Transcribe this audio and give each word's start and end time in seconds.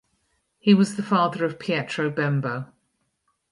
He 0.57 0.73
was 0.73 0.95
the 0.95 1.03
father 1.03 1.45
of 1.45 1.59
Pietro 1.59 2.09
Bembo. 2.09 2.65